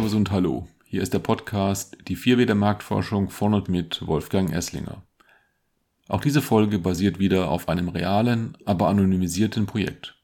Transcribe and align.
Servus 0.00 0.14
und 0.14 0.30
Hallo. 0.30 0.66
Hier 0.86 1.02
ist 1.02 1.12
der 1.12 1.18
Podcast 1.18 1.98
Die 2.08 2.16
4W 2.16 2.46
der 2.46 2.54
Marktforschung 2.54 3.28
von 3.28 3.52
und 3.52 3.68
mit 3.68 4.06
Wolfgang 4.06 4.50
Esslinger. 4.50 5.02
Auch 6.08 6.22
diese 6.22 6.40
Folge 6.40 6.78
basiert 6.78 7.18
wieder 7.18 7.50
auf 7.50 7.68
einem 7.68 7.90
realen, 7.90 8.56
aber 8.64 8.88
anonymisierten 8.88 9.66
Projekt. 9.66 10.16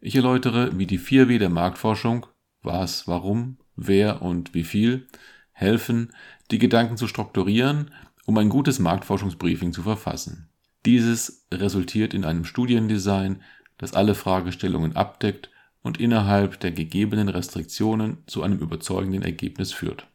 Ich 0.00 0.14
erläutere, 0.14 0.78
wie 0.78 0.86
die 0.86 1.00
4W 1.00 1.38
der 1.38 1.48
Marktforschung, 1.48 2.26
was, 2.62 3.08
warum, 3.08 3.56
wer 3.74 4.22
und 4.22 4.54
wie 4.54 4.62
viel, 4.62 5.08
helfen, 5.50 6.12
die 6.52 6.60
Gedanken 6.60 6.96
zu 6.96 7.08
strukturieren, 7.08 7.90
um 8.24 8.38
ein 8.38 8.48
gutes 8.48 8.78
Marktforschungsbriefing 8.78 9.72
zu 9.72 9.82
verfassen. 9.82 10.48
Dieses 10.86 11.44
resultiert 11.52 12.14
in 12.14 12.24
einem 12.24 12.44
Studiendesign, 12.44 13.42
das 13.78 13.94
alle 13.94 14.14
Fragestellungen 14.14 14.94
abdeckt 14.94 15.50
und 15.82 16.00
innerhalb 16.00 16.60
der 16.60 16.72
gegebenen 16.72 17.28
Restriktionen 17.28 18.18
zu 18.26 18.42
einem 18.42 18.58
überzeugenden 18.58 19.22
Ergebnis 19.22 19.72
führt. 19.72 20.06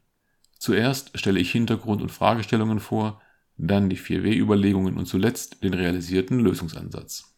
Zuerst 0.59 1.17
stelle 1.17 1.39
ich 1.39 1.51
Hintergrund 1.51 2.01
und 2.01 2.11
Fragestellungen 2.11 2.79
vor, 2.79 3.21
dann 3.57 3.89
die 3.89 3.97
4W-Überlegungen 3.97 4.97
und 4.97 5.05
zuletzt 5.05 5.63
den 5.63 5.73
realisierten 5.73 6.39
Lösungsansatz. 6.39 7.35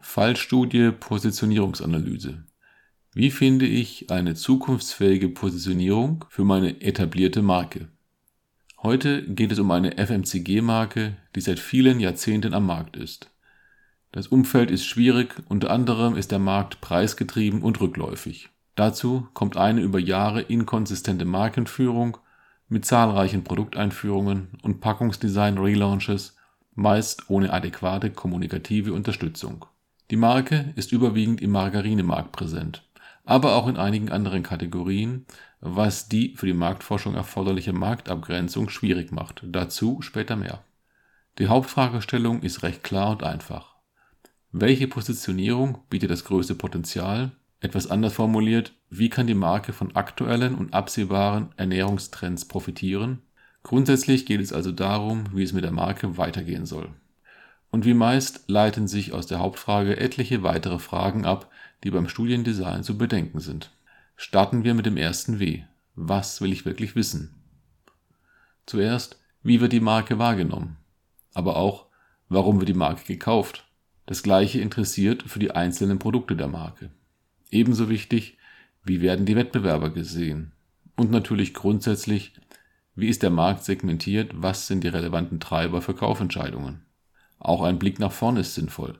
Fallstudie 0.00 0.90
Positionierungsanalyse 0.90 2.44
wie 3.12 3.32
finde 3.32 3.66
ich 3.66 4.08
eine 4.12 4.36
zukunftsfähige 4.36 5.30
Positionierung 5.30 6.26
für 6.28 6.44
meine 6.44 6.80
etablierte 6.80 7.42
Marke? 7.42 7.88
Heute 8.84 9.24
geht 9.24 9.50
es 9.50 9.58
um 9.58 9.68
eine 9.72 9.98
FMCG-Marke, 9.98 11.16
die 11.34 11.40
seit 11.40 11.58
vielen 11.58 11.98
Jahrzehnten 11.98 12.54
am 12.54 12.66
Markt 12.66 12.96
ist. 12.96 13.32
Das 14.12 14.28
Umfeld 14.28 14.70
ist 14.70 14.86
schwierig, 14.86 15.34
unter 15.48 15.70
anderem 15.70 16.16
ist 16.16 16.30
der 16.30 16.38
Markt 16.38 16.80
preisgetrieben 16.80 17.62
und 17.62 17.80
rückläufig. 17.80 18.48
Dazu 18.76 19.26
kommt 19.34 19.56
eine 19.56 19.80
über 19.80 19.98
Jahre 19.98 20.42
inkonsistente 20.42 21.24
Markenführung 21.24 22.16
mit 22.68 22.84
zahlreichen 22.84 23.42
Produkteinführungen 23.42 24.50
und 24.62 24.80
Packungsdesign-Relaunches, 24.80 26.36
meist 26.76 27.28
ohne 27.28 27.52
adäquate 27.52 28.10
kommunikative 28.10 28.92
Unterstützung. 28.92 29.64
Die 30.12 30.16
Marke 30.16 30.72
ist 30.76 30.92
überwiegend 30.92 31.40
im 31.40 31.50
Margarinemarkt 31.50 32.30
präsent 32.30 32.84
aber 33.24 33.54
auch 33.54 33.68
in 33.68 33.76
einigen 33.76 34.10
anderen 34.10 34.42
Kategorien, 34.42 35.26
was 35.60 36.08
die 36.08 36.34
für 36.36 36.46
die 36.46 36.52
Marktforschung 36.52 37.14
erforderliche 37.14 37.72
Marktabgrenzung 37.72 38.68
schwierig 38.68 39.12
macht. 39.12 39.42
Dazu 39.44 40.00
später 40.02 40.36
mehr. 40.36 40.64
Die 41.38 41.48
Hauptfragestellung 41.48 42.42
ist 42.42 42.62
recht 42.62 42.82
klar 42.82 43.10
und 43.10 43.22
einfach. 43.22 43.76
Welche 44.52 44.88
Positionierung 44.88 45.78
bietet 45.90 46.10
das 46.10 46.24
größte 46.24 46.54
Potenzial? 46.54 47.32
Etwas 47.60 47.90
anders 47.90 48.14
formuliert, 48.14 48.72
wie 48.88 49.10
kann 49.10 49.26
die 49.26 49.34
Marke 49.34 49.72
von 49.72 49.94
aktuellen 49.94 50.54
und 50.54 50.72
absehbaren 50.72 51.50
Ernährungstrends 51.56 52.46
profitieren? 52.46 53.22
Grundsätzlich 53.62 54.24
geht 54.26 54.40
es 54.40 54.52
also 54.52 54.72
darum, 54.72 55.26
wie 55.34 55.42
es 55.42 55.52
mit 55.52 55.64
der 55.64 55.70
Marke 55.70 56.16
weitergehen 56.16 56.66
soll. 56.66 56.88
Und 57.70 57.84
wie 57.84 57.94
meist 57.94 58.48
leiten 58.48 58.88
sich 58.88 59.12
aus 59.12 59.26
der 59.26 59.38
Hauptfrage 59.38 59.98
etliche 59.98 60.42
weitere 60.42 60.78
Fragen 60.78 61.24
ab, 61.24 61.50
die 61.84 61.90
beim 61.90 62.08
Studiendesign 62.08 62.84
zu 62.84 62.98
bedenken 62.98 63.40
sind. 63.40 63.70
Starten 64.16 64.64
wir 64.64 64.74
mit 64.74 64.86
dem 64.86 64.96
ersten 64.96 65.38
W. 65.38 65.64
Was 65.94 66.40
will 66.40 66.52
ich 66.52 66.64
wirklich 66.64 66.94
wissen? 66.94 67.34
Zuerst, 68.66 69.18
wie 69.42 69.60
wird 69.60 69.72
die 69.72 69.80
Marke 69.80 70.18
wahrgenommen? 70.18 70.76
Aber 71.34 71.56
auch, 71.56 71.86
warum 72.28 72.60
wird 72.60 72.68
die 72.68 72.74
Marke 72.74 73.04
gekauft? 73.04 73.66
Das 74.06 74.22
gleiche 74.22 74.60
interessiert 74.60 75.22
für 75.22 75.38
die 75.38 75.52
einzelnen 75.52 75.98
Produkte 75.98 76.36
der 76.36 76.48
Marke. 76.48 76.90
Ebenso 77.50 77.88
wichtig, 77.88 78.38
wie 78.84 79.00
werden 79.00 79.26
die 79.26 79.36
Wettbewerber 79.36 79.90
gesehen? 79.90 80.52
Und 80.96 81.10
natürlich 81.10 81.54
grundsätzlich, 81.54 82.34
wie 82.94 83.08
ist 83.08 83.22
der 83.22 83.30
Markt 83.30 83.64
segmentiert? 83.64 84.32
Was 84.34 84.66
sind 84.66 84.84
die 84.84 84.88
relevanten 84.88 85.40
Treiber 85.40 85.80
für 85.80 85.94
Kaufentscheidungen? 85.94 86.82
Auch 87.38 87.62
ein 87.62 87.78
Blick 87.78 87.98
nach 87.98 88.12
vorn 88.12 88.36
ist 88.36 88.54
sinnvoll. 88.54 88.99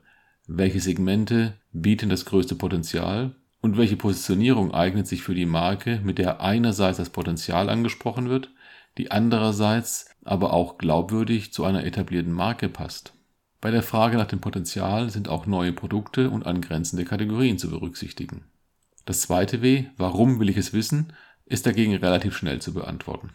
Welche 0.52 0.80
Segmente 0.80 1.54
bieten 1.72 2.08
das 2.08 2.24
größte 2.24 2.56
Potenzial 2.56 3.36
und 3.60 3.76
welche 3.76 3.96
Positionierung 3.96 4.74
eignet 4.74 5.06
sich 5.06 5.22
für 5.22 5.32
die 5.32 5.46
Marke, 5.46 6.00
mit 6.02 6.18
der 6.18 6.40
einerseits 6.40 6.98
das 6.98 7.10
Potenzial 7.10 7.68
angesprochen 7.68 8.28
wird, 8.28 8.50
die 8.98 9.12
andererseits 9.12 10.06
aber 10.24 10.52
auch 10.52 10.76
glaubwürdig 10.76 11.52
zu 11.52 11.62
einer 11.62 11.84
etablierten 11.84 12.32
Marke 12.32 12.68
passt. 12.68 13.12
Bei 13.60 13.70
der 13.70 13.84
Frage 13.84 14.16
nach 14.16 14.26
dem 14.26 14.40
Potenzial 14.40 15.10
sind 15.10 15.28
auch 15.28 15.46
neue 15.46 15.72
Produkte 15.72 16.30
und 16.30 16.46
angrenzende 16.46 17.04
Kategorien 17.04 17.56
zu 17.56 17.70
berücksichtigen. 17.70 18.42
Das 19.06 19.20
zweite 19.20 19.62
W, 19.62 19.84
warum 19.98 20.40
will 20.40 20.48
ich 20.48 20.56
es 20.56 20.72
wissen, 20.72 21.12
ist 21.46 21.64
dagegen 21.64 21.94
relativ 21.94 22.36
schnell 22.36 22.60
zu 22.60 22.74
beantworten. 22.74 23.30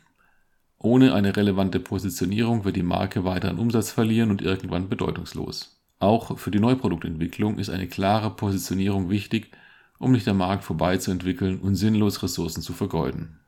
Ohne 0.79 1.13
eine 1.13 1.33
relevante 1.37 1.79
Positionierung 1.79 2.65
wird 2.65 2.75
die 2.75 2.83
Marke 2.83 3.23
weiter 3.23 3.49
an 3.49 3.57
Umsatz 3.57 3.89
verlieren 3.89 4.31
und 4.31 4.41
irgendwann 4.41 4.89
bedeutungslos. 4.89 5.74
Auch 5.99 6.37
für 6.37 6.51
die 6.51 6.59
Neuproduktentwicklung 6.59 7.57
ist 7.57 7.69
eine 7.69 7.87
klare 7.87 8.29
Positionierung 8.29 9.09
wichtig, 9.09 9.51
um 9.97 10.11
nicht 10.11 10.27
am 10.27 10.37
Markt 10.37 10.63
vorbeizuentwickeln 10.63 11.59
und 11.59 11.75
sinnlos 11.75 12.21
Ressourcen 12.21 12.61
zu 12.61 12.73
vergeuden. 12.73 13.39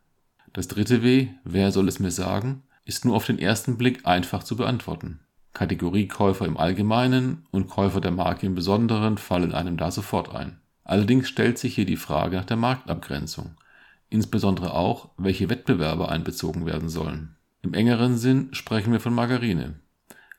Das 0.53 0.67
dritte 0.67 1.03
W, 1.03 1.27
wer 1.43 1.71
soll 1.71 1.87
es 1.87 1.99
mir 1.99 2.11
sagen, 2.11 2.63
ist 2.85 3.05
nur 3.05 3.15
auf 3.15 3.25
den 3.25 3.37
ersten 3.37 3.77
Blick 3.77 4.07
einfach 4.07 4.43
zu 4.43 4.55
beantworten. 4.55 5.19
Kategoriekäufer 5.53 6.45
im 6.45 6.57
Allgemeinen 6.57 7.45
und 7.51 7.67
Käufer 7.67 7.99
der 7.99 8.11
Marke 8.11 8.45
im 8.45 8.55
Besonderen 8.55 9.17
fallen 9.17 9.53
einem 9.53 9.75
da 9.75 9.91
sofort 9.91 10.33
ein. 10.33 10.59
Allerdings 10.83 11.27
stellt 11.27 11.57
sich 11.57 11.75
hier 11.75 11.85
die 11.85 11.97
Frage 11.97 12.37
nach 12.37 12.45
der 12.45 12.57
Marktabgrenzung, 12.57 13.55
insbesondere 14.09 14.73
auch, 14.73 15.09
welche 15.17 15.49
Wettbewerber 15.49 16.09
einbezogen 16.09 16.65
werden 16.65 16.87
sollen. 16.87 17.35
Im 17.61 17.73
engeren 17.73 18.17
Sinn 18.17 18.49
sprechen 18.53 18.93
wir 18.93 18.99
von 19.01 19.13
Margarine, 19.13 19.75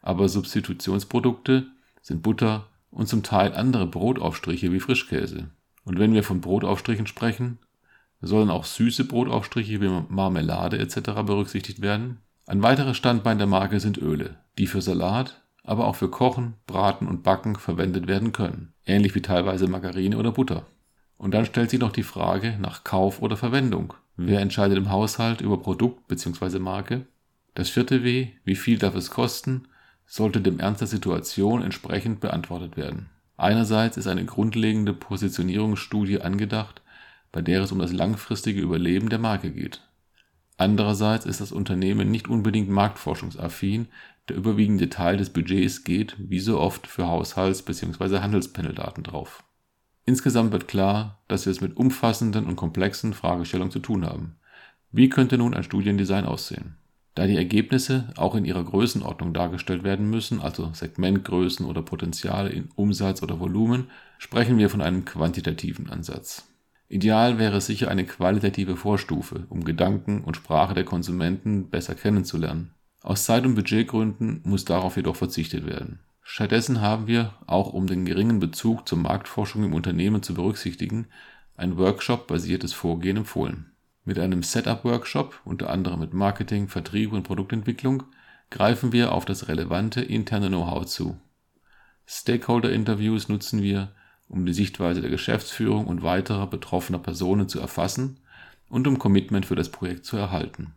aber 0.01 0.29
Substitutionsprodukte 0.29 1.67
sind 2.09 2.23
Butter 2.23 2.67
und 2.91 3.07
zum 3.07 3.23
Teil 3.23 3.53
andere 3.55 3.87
Brotaufstriche 3.87 4.73
wie 4.73 4.81
Frischkäse. 4.81 5.51
Und 5.85 5.99
wenn 5.99 6.15
wir 6.15 6.25
von 6.25 6.41
Brotaufstrichen 6.41 7.07
sprechen, 7.07 7.59
sollen 8.21 8.51
auch 8.51 8.65
süße 8.65 9.05
Brotaufstriche 9.05 9.81
wie 9.81 10.03
Marmelade 10.09 10.79
etc. 10.79 11.23
berücksichtigt 11.25 11.83
werden. 11.83 12.19
Ein 12.47 12.63
weiteres 12.63 12.97
Standbein 12.97 13.39
der 13.39 13.47
Marke 13.47 13.79
sind 13.79 13.99
Öle, 13.99 14.37
die 14.57 14.67
für 14.67 14.81
Salat, 14.81 15.43
aber 15.63 15.87
auch 15.87 15.97
für 15.97 16.11
Kochen, 16.11 16.55
Braten 16.67 17.07
und 17.07 17.23
Backen 17.23 17.57
verwendet 17.57 18.07
werden 18.07 18.33
können, 18.33 18.73
ähnlich 18.87 19.15
wie 19.15 19.23
teilweise 19.23 19.69
Margarine 19.69 20.17
oder 20.17 20.33
Butter. 20.33 20.67
Und 21.19 21.35
dann 21.35 21.45
stellt 21.45 21.69
sich 21.69 21.81
noch 21.81 21.93
die 21.93 22.03
Frage 22.03 22.57
nach 22.59 22.85
Kauf 22.85 23.21
oder 23.21 23.37
Verwendung. 23.37 23.93
Wer 24.17 24.41
entscheidet 24.41 24.79
im 24.79 24.91
Haushalt 24.91 25.43
über 25.43 25.61
Produkt 25.61 26.09
bzw. 26.09 26.59
Marke? 26.59 27.07
Das 27.55 27.69
vierte 27.69 28.03
W, 28.03 28.29
wie 28.45 28.57
viel 28.57 28.79
darf 28.79 28.95
es 28.95 29.11
kosten 29.11 29.69
sollte 30.09 30.41
dem 30.41 30.59
Ernst 30.59 30.81
der 30.81 30.89
Situation 30.89 31.63
entsprechend 31.63 32.21
beantwortet 32.21 32.77
werden. 32.77 33.11
Einerseits 33.37 33.97
ist 33.99 34.09
eine 34.09 34.25
grundlegende 34.25 34.95
Positionierungsstudie 34.95 36.23
angedacht, 36.23 36.83
bei 37.31 37.43
der 37.43 37.63
es 37.63 37.71
um 37.71 37.79
das 37.79 37.93
langfristige 37.93 38.61
Überleben 38.61 39.11
der 39.11 39.19
Marke 39.19 39.53
geht. 39.53 39.83
Andererseits 40.57 41.25
ist 41.27 41.41
das 41.41 41.53
Unternehmen 41.53 42.11
nicht 42.11 42.27
unbedingt 42.27 42.69
marktforschungsaffin, 42.69 43.87
der 44.29 44.37
überwiegende 44.37 44.89
Teil 44.89 45.19
des 45.19 45.31
Budgets 45.31 45.85
geht, 45.85 46.17
wie 46.19 46.41
so 46.41 46.59
oft, 46.59 46.87
für 46.87 47.07
Haushalts- 47.07 47.63
bzw. 47.63 48.19
Handelspaneldaten 48.19 49.05
drauf. 49.05 49.45
Insgesamt 50.05 50.53
wird 50.53 50.69
klar, 50.69 51.23
dass 51.29 51.45
wir 51.45 51.53
es 51.53 51.61
mit 51.61 51.77
umfassenden 51.77 52.47
und 52.47 52.57
komplexen 52.57 53.13
Fragestellungen 53.13 53.71
zu 53.71 53.79
tun 53.79 54.07
haben. 54.07 54.37
Wie 54.91 55.11
könnte 55.11 55.37
nun 55.37 55.53
ein 55.53 55.65
Studiendesign 55.65 56.25
aussehen? 56.25 56.79
Da 57.19 57.27
die 57.27 57.37
Ergebnisse 57.37 58.13
auch 58.17 58.37
in 58.37 58.45
ihrer 58.45 58.63
Größenordnung 58.63 59.33
dargestellt 59.35 59.83
werden 59.83 60.09
müssen, 60.09 60.41
also 60.41 60.71
Segmentgrößen 60.73 61.67
oder 61.67 61.83
Potenziale 61.83 62.51
in 62.51 62.69
Umsatz 62.77 63.25
oder 63.25 63.41
Volumen, 63.41 63.91
sprechen 64.19 64.57
wir 64.57 64.71
von 64.71 64.81
einem 64.81 65.05
quantitativen 65.05 65.91
Ansatz. 65.91 66.47
Ideal 66.89 67.41
wäre 67.41 67.61
sicher 67.61 67.91
eine 67.91 68.05
qualitative 68.05 68.77
Vorstufe, 68.77 69.47
um 69.49 69.65
Gedanken 69.65 70.23
und 70.23 70.37
Sprache 70.37 70.75
der 70.75 70.85
Konsumenten 70.85 71.71
besser 71.71 71.97
kennenzulernen. 71.97 72.71
Aus 73.03 73.25
Zeit- 73.25 73.47
und 73.47 73.57
Budgetgründen 73.57 74.43
muss 74.45 74.65
darauf 74.65 74.95
jedoch 74.95 75.17
verzichtet 75.17 75.67
werden. 75.67 75.99
Stattdessen 76.23 76.81
haben 76.81 77.09
wir, 77.09 77.35
auch 77.49 77.73
um 77.73 77.89
den 77.89 78.05
geringen 78.05 78.39
Bezug 78.39 78.87
zur 78.87 78.99
Marktforschung 78.99 79.65
im 79.65 79.75
Unternehmen 79.75 80.23
zu 80.23 80.35
berücksichtigen, 80.35 81.09
ein 81.57 81.79
Workshop-basiertes 81.79 82.75
Vorgehen 82.75 83.17
empfohlen 83.17 83.73
mit 84.09 84.19
einem 84.19 84.43
Setup-Workshop, 84.43 85.39
unter 85.45 85.69
anderem 85.69 86.01
mit 86.01 86.15
Marketing, 86.15 86.67
Vertrieb 86.69 87.13
und 87.13 87.25
Produktentwicklung, 87.25 88.05
greifen 88.49 88.91
wir 88.91 89.13
auf 89.13 89.27
das 89.27 89.49
relevante 89.49 90.01
interne 90.01 90.49
Know-how 90.49 90.87
zu. 90.87 91.19
Stakeholder-Interviews 92.07 93.29
nutzen 93.29 93.63
wir, 93.63 93.93
um 94.27 94.47
die 94.47 94.55
Sichtweise 94.55 95.03
der 95.03 95.11
Geschäftsführung 95.11 95.87
und 95.87 96.03
weiterer 96.03 96.47
betroffener 96.47 96.99
Personen 96.99 97.51
zu 97.51 97.61
erfassen 97.61 98.21
und 98.71 98.87
um 98.87 98.99
Commitment 98.99 99.45
für 99.45 99.57
das 99.57 99.69
Projekt 99.69 100.07
zu 100.07 100.17
erhalten. 100.17 100.73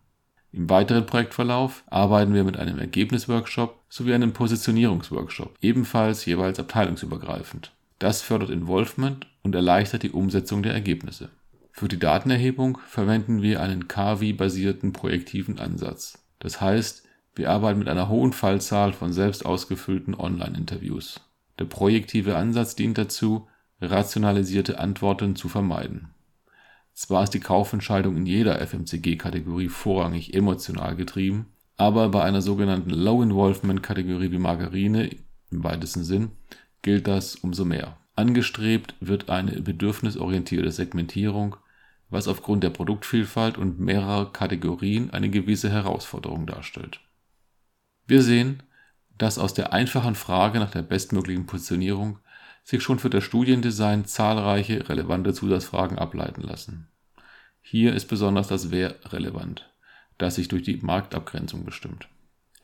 Im 0.51 0.69
weiteren 0.69 1.05
Projektverlauf 1.05 1.85
arbeiten 1.89 2.33
wir 2.33 2.43
mit 2.43 2.57
einem 2.57 2.79
Ergebnisworkshop 2.79 3.81
sowie 3.87 4.13
einem 4.13 4.33
Positionierungsworkshop, 4.33 5.55
ebenfalls 5.61 6.25
jeweils 6.25 6.59
abteilungsübergreifend. 6.59 7.71
Das 7.97 8.21
fördert 8.21 8.49
Involvement 8.49 9.25
und 9.41 9.55
erleichtert 9.55 10.03
die 10.03 10.11
Umsetzung 10.11 10.63
der 10.63 10.73
Ergebnisse. 10.73 11.29
Für 11.81 11.87
die 11.87 11.97
Datenerhebung 11.97 12.77
verwenden 12.85 13.41
wir 13.41 13.59
einen 13.59 13.87
KV-basierten 13.87 14.93
projektiven 14.93 15.57
Ansatz. 15.57 16.23
Das 16.37 16.61
heißt, 16.61 17.07
wir 17.33 17.49
arbeiten 17.49 17.79
mit 17.79 17.89
einer 17.89 18.07
hohen 18.07 18.33
Fallzahl 18.33 18.93
von 18.93 19.11
selbst 19.13 19.47
ausgefüllten 19.47 20.13
Online-Interviews. 20.13 21.21
Der 21.57 21.65
projektive 21.65 22.35
Ansatz 22.35 22.75
dient 22.75 22.99
dazu, 22.99 23.47
rationalisierte 23.81 24.77
Antworten 24.77 25.35
zu 25.35 25.49
vermeiden. 25.49 26.11
Zwar 26.93 27.23
ist 27.23 27.33
die 27.33 27.39
Kaufentscheidung 27.39 28.15
in 28.15 28.27
jeder 28.27 28.59
FMCG-Kategorie 28.59 29.69
vorrangig 29.69 30.35
emotional 30.35 30.95
getrieben, 30.95 31.47
aber 31.77 32.09
bei 32.09 32.21
einer 32.21 32.43
sogenannten 32.43 32.91
Low-Involvement-Kategorie 32.91 34.29
wie 34.29 34.37
Margarine 34.37 35.09
im 35.49 35.63
weitesten 35.63 36.03
Sinn 36.03 36.29
gilt 36.83 37.07
das 37.07 37.37
umso 37.37 37.65
mehr. 37.65 37.97
Angestrebt 38.13 38.93
wird 38.99 39.31
eine 39.31 39.63
bedürfnisorientierte 39.63 40.71
Segmentierung, 40.71 41.55
was 42.11 42.27
aufgrund 42.27 42.63
der 42.63 42.69
Produktvielfalt 42.69 43.57
und 43.57 43.79
mehrerer 43.79 44.31
Kategorien 44.31 45.09
eine 45.09 45.29
gewisse 45.29 45.71
Herausforderung 45.71 46.45
darstellt. 46.45 46.99
Wir 48.05 48.21
sehen, 48.21 48.61
dass 49.17 49.39
aus 49.39 49.53
der 49.53 49.73
einfachen 49.73 50.15
Frage 50.15 50.59
nach 50.59 50.71
der 50.71 50.81
bestmöglichen 50.81 51.45
Positionierung 51.45 52.19
sich 52.63 52.83
schon 52.83 52.99
für 52.99 53.09
das 53.09 53.23
Studiendesign 53.23 54.05
zahlreiche 54.05 54.87
relevante 54.89 55.33
Zusatzfragen 55.33 55.97
ableiten 55.97 56.41
lassen. 56.41 56.87
Hier 57.61 57.93
ist 57.93 58.07
besonders 58.07 58.47
das 58.47 58.71
Wer 58.71 58.95
relevant, 59.13 59.71
das 60.17 60.35
sich 60.35 60.47
durch 60.47 60.63
die 60.63 60.77
Marktabgrenzung 60.77 61.65
bestimmt. 61.65 62.07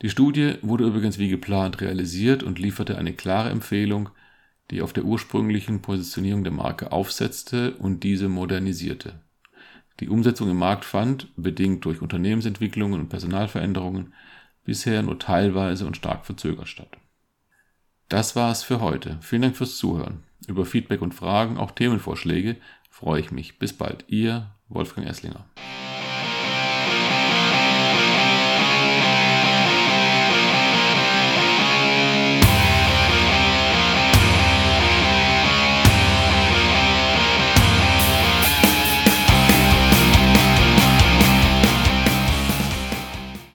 Die 0.02 0.10
Studie 0.10 0.54
wurde 0.62 0.84
übrigens 0.84 1.18
wie 1.18 1.28
geplant 1.28 1.80
realisiert 1.80 2.42
und 2.42 2.58
lieferte 2.58 2.98
eine 2.98 3.14
klare 3.14 3.50
Empfehlung, 3.50 4.10
die 4.70 4.82
auf 4.82 4.92
der 4.92 5.04
ursprünglichen 5.04 5.80
Positionierung 5.80 6.44
der 6.44 6.52
Marke 6.52 6.92
aufsetzte 6.92 7.74
und 7.76 8.04
diese 8.04 8.28
modernisierte. 8.28 9.20
Die 10.00 10.08
Umsetzung 10.08 10.50
im 10.50 10.58
Markt 10.58 10.84
fand, 10.84 11.28
bedingt 11.36 11.84
durch 11.84 12.00
Unternehmensentwicklungen 12.02 13.00
und 13.00 13.08
Personalveränderungen, 13.08 14.14
bisher 14.64 15.02
nur 15.02 15.18
teilweise 15.18 15.86
und 15.86 15.96
stark 15.96 16.24
verzögert 16.24 16.68
statt. 16.68 16.98
Das 18.08 18.36
war's 18.36 18.62
für 18.62 18.80
heute. 18.80 19.18
Vielen 19.20 19.42
Dank 19.42 19.56
fürs 19.56 19.76
Zuhören. 19.76 20.24
Über 20.46 20.64
Feedback 20.64 21.02
und 21.02 21.14
Fragen, 21.14 21.58
auch 21.58 21.72
Themenvorschläge, 21.72 22.56
freue 22.90 23.20
ich 23.20 23.30
mich. 23.30 23.58
Bis 23.58 23.72
bald. 23.72 24.04
Ihr 24.08 24.54
Wolfgang 24.68 25.06
Esslinger. 25.06 25.44